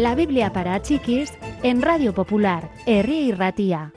[0.00, 1.30] La Biblia para chiquis
[1.62, 3.92] en Radio Popular, Herri y Ratía.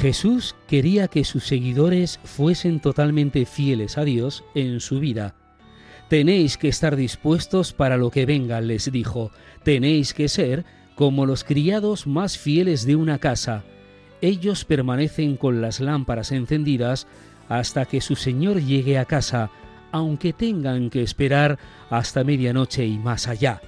[0.00, 5.34] Jesús quería que sus seguidores fuesen totalmente fieles a Dios en su vida.
[6.08, 9.32] Tenéis que estar dispuestos para lo que venga, les dijo.
[9.64, 10.64] Tenéis que ser
[11.02, 13.64] como los criados más fieles de una casa.
[14.20, 17.08] Ellos permanecen con las lámparas encendidas
[17.48, 19.50] hasta que su Señor llegue a casa,
[19.90, 21.58] aunque tengan que esperar
[21.90, 23.60] hasta medianoche y más allá.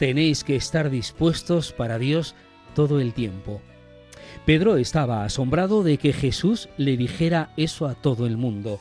[0.00, 2.34] Tenéis que estar dispuestos para Dios
[2.74, 3.62] todo el tiempo.
[4.44, 8.80] Pedro estaba asombrado de que Jesús le dijera eso a todo el mundo.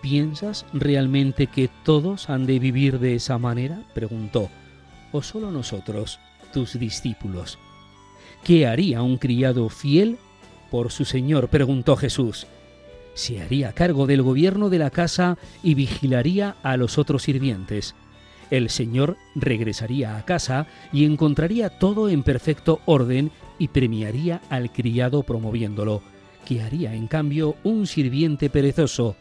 [0.00, 3.84] ¿Piensas realmente que todos han de vivir de esa manera?
[3.94, 4.50] preguntó.
[5.12, 6.18] ¿O solo nosotros,
[6.52, 7.58] tus discípulos?
[8.44, 10.18] ¿Qué haría un criado fiel
[10.70, 11.48] por su Señor?
[11.48, 12.46] preguntó Jesús.
[13.14, 17.94] Se haría cargo del gobierno de la casa y vigilaría a los otros sirvientes.
[18.50, 25.22] El Señor regresaría a casa y encontraría todo en perfecto orden y premiaría al criado
[25.22, 26.02] promoviéndolo.
[26.44, 29.16] ¿Qué haría en cambio un sirviente perezoso?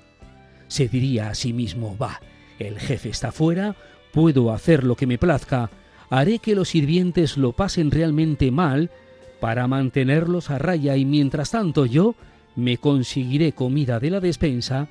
[0.68, 2.20] Se diría a sí mismo, va,
[2.60, 3.76] el jefe está fuera,
[4.12, 5.70] puedo hacer lo que me plazca,
[6.12, 8.92] haré que los sirvientes lo pasen realmente mal
[9.40, 12.14] para mantenerlos a raya y mientras tanto yo
[12.56, 14.88] me conseguiré comida de la despensa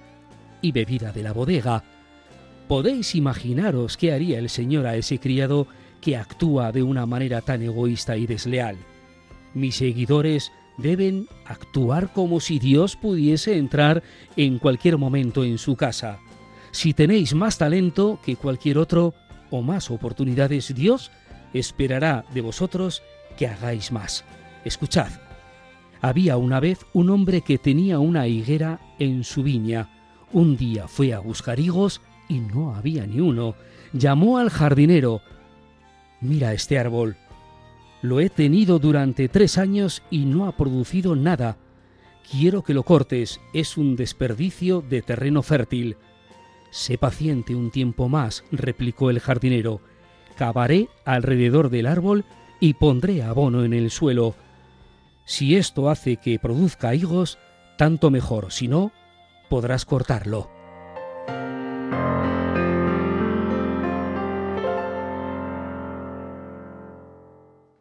[0.60, 1.84] y bebida de la bodega.
[2.66, 5.68] ¿Podéis imaginaros qué haría el Señor a ese criado
[6.00, 8.76] que actúa de una manera tan egoísta y desleal?
[9.54, 14.02] mis seguidores deben actuar como si Dios pudiese entrar
[14.36, 16.18] en cualquier momento en su casa.
[16.70, 19.14] Si tenéis más talento que cualquier otro
[19.50, 21.10] o más oportunidades, Dios
[21.52, 23.02] esperará de vosotros
[23.36, 24.24] que hagáis más.
[24.64, 25.10] Escuchad.
[26.00, 29.88] Había una vez un hombre que tenía una higuera en su viña.
[30.32, 33.54] Un día fue a buscar higos y no había ni uno.
[33.92, 35.20] Llamó al jardinero.
[36.20, 37.16] Mira este árbol,
[38.02, 41.58] lo he tenido durante tres años y no ha producido nada.
[42.30, 45.96] Quiero que lo cortes, es un desperdicio de terreno fértil.
[46.70, 49.80] Sé paciente un tiempo más, replicó el jardinero.
[50.36, 52.24] Cavaré alrededor del árbol
[52.60, 54.34] y pondré abono en el suelo.
[55.24, 57.38] Si esto hace que produzca higos,
[57.76, 58.92] tanto mejor, si no,
[59.48, 60.59] podrás cortarlo.